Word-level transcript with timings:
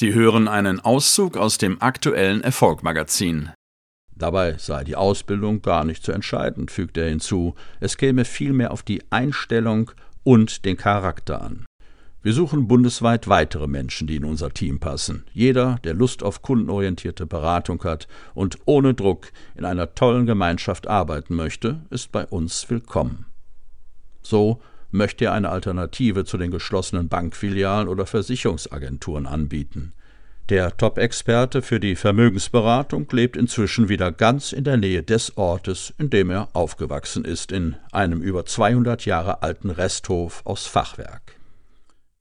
Sie 0.00 0.14
hören 0.14 0.48
einen 0.48 0.80
Auszug 0.80 1.36
aus 1.36 1.58
dem 1.58 1.82
aktuellen 1.82 2.42
Erfolgmagazin. 2.42 3.50
Dabei 4.16 4.56
sei 4.56 4.82
die 4.82 4.96
Ausbildung 4.96 5.60
gar 5.60 5.84
nicht 5.84 6.02
so 6.02 6.10
entscheidend, 6.10 6.70
fügt 6.70 6.96
er 6.96 7.10
hinzu, 7.10 7.54
es 7.80 7.98
käme 7.98 8.24
vielmehr 8.24 8.70
auf 8.70 8.82
die 8.82 9.02
Einstellung 9.10 9.90
und 10.22 10.64
den 10.64 10.78
Charakter 10.78 11.42
an. 11.42 11.66
Wir 12.22 12.32
suchen 12.32 12.66
bundesweit 12.66 13.28
weitere 13.28 13.66
Menschen, 13.66 14.06
die 14.06 14.16
in 14.16 14.24
unser 14.24 14.54
Team 14.54 14.80
passen. 14.80 15.26
Jeder, 15.34 15.78
der 15.84 15.92
Lust 15.92 16.22
auf 16.22 16.40
kundenorientierte 16.40 17.26
Beratung 17.26 17.84
hat 17.84 18.08
und 18.32 18.56
ohne 18.64 18.94
Druck 18.94 19.30
in 19.54 19.66
einer 19.66 19.94
tollen 19.94 20.24
Gemeinschaft 20.24 20.86
arbeiten 20.86 21.34
möchte, 21.34 21.82
ist 21.90 22.10
bei 22.10 22.24
uns 22.24 22.70
willkommen. 22.70 23.26
So 24.22 24.62
möchte 24.90 25.26
er 25.26 25.32
eine 25.32 25.50
Alternative 25.50 26.24
zu 26.24 26.38
den 26.38 26.50
geschlossenen 26.50 27.08
Bankfilialen 27.08 27.88
oder 27.88 28.06
Versicherungsagenturen 28.06 29.26
anbieten. 29.26 29.92
Der 30.50 30.76
Top-Experte 30.76 31.62
für 31.62 31.78
die 31.78 31.94
Vermögensberatung 31.94 33.06
lebt 33.12 33.36
inzwischen 33.36 33.88
wieder 33.88 34.10
ganz 34.10 34.52
in 34.52 34.64
der 34.64 34.76
Nähe 34.76 35.04
des 35.04 35.36
Ortes, 35.36 35.94
in 35.96 36.10
dem 36.10 36.28
er 36.28 36.48
aufgewachsen 36.54 37.24
ist, 37.24 37.52
in 37.52 37.76
einem 37.92 38.20
über 38.20 38.44
200 38.44 39.06
Jahre 39.06 39.44
alten 39.44 39.70
Resthof 39.70 40.42
aus 40.44 40.66
Fachwerk. 40.66 41.36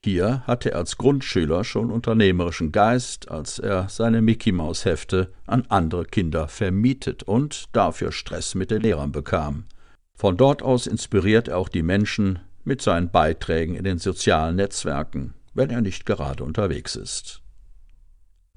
Hier 0.05 0.43
hatte 0.45 0.71
er 0.71 0.77
als 0.77 0.97
Grundschüler 0.97 1.63
schon 1.63 1.89
unternehmerischen 1.89 2.71
Geist, 2.71 3.31
als 3.31 3.59
er 3.59 3.89
seine 3.89 4.21
Mickey-Maus-Hefte 4.21 5.33
an 5.47 5.65
andere 5.67 6.05
Kinder 6.05 6.47
vermietet 6.47 7.23
und 7.23 7.65
dafür 7.73 8.11
Stress 8.11 8.53
mit 8.53 8.71
den 8.71 8.81
Lehrern 8.81 9.11
bekam. 9.11 9.65
Von 10.15 10.37
dort 10.37 10.61
aus 10.61 10.85
inspiriert 10.85 11.47
er 11.47 11.57
auch 11.57 11.67
die 11.67 11.81
Menschen 11.81 12.39
mit 12.69 12.81
seinen 12.81 13.09
Beiträgen 13.09 13.75
in 13.75 13.83
den 13.83 13.97
sozialen 13.97 14.55
Netzwerken, 14.55 15.33
wenn 15.53 15.71
er 15.71 15.81
nicht 15.81 16.05
gerade 16.05 16.43
unterwegs 16.43 16.95
ist. 16.95 17.41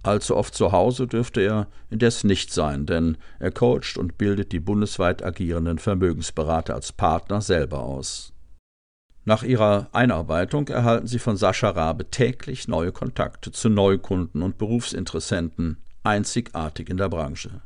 Allzu 0.03 0.37
oft 0.37 0.55
zu 0.55 0.71
Hause 0.71 1.07
dürfte 1.07 1.41
er 1.41 1.69
indes 1.89 2.23
nicht 2.23 2.53
sein, 2.53 2.87
denn 2.87 3.17
er 3.39 3.51
coacht 3.53 3.97
und 3.97 4.19
bildet 4.19 4.53
die 4.53 4.61
bundesweit 4.61 5.25
agierenden 5.25 5.79
Vermögensberater 5.79 6.75
als 6.75 6.93
Partner 6.93 7.41
selber 7.41 7.81
aus. 7.81 8.33
Nach 9.25 9.45
ihrer 9.45 9.89
Einarbeitung 9.93 10.69
erhalten 10.69 11.07
sie 11.07 11.21
von 11.21 11.37
Sascha 11.37 11.71
Rabe 11.71 12.11
täglich 12.11 12.69
neue 12.69 12.93
Kontakte 12.93 13.53
zu 13.53 13.71
Neukunden 13.71 14.43
und 14.43 14.59
Berufsinteressenten, 14.59 15.79
einzigartig 16.03 16.91
in 16.91 16.97
der 16.97 17.09
Branche. 17.09 17.63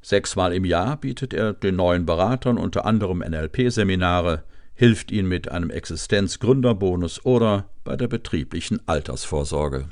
Sechsmal 0.00 0.54
im 0.54 0.64
Jahr 0.64 0.96
bietet 0.96 1.34
er 1.34 1.52
den 1.52 1.76
neuen 1.76 2.06
Beratern 2.06 2.58
unter 2.58 2.86
anderem 2.86 3.18
NLP-Seminare, 3.18 4.42
hilft 4.74 5.10
ihnen 5.10 5.28
mit 5.28 5.50
einem 5.50 5.70
Existenzgründerbonus 5.70 7.24
oder 7.24 7.70
bei 7.84 7.96
der 7.96 8.08
betrieblichen 8.08 8.86
Altersvorsorge. 8.86 9.88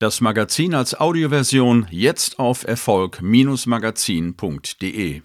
Das 0.00 0.20
Magazin 0.20 0.74
als 0.74 0.98
Audioversion 0.98 1.86
jetzt 1.90 2.38
auf 2.38 2.64
Erfolg-magazin.de 2.64 5.22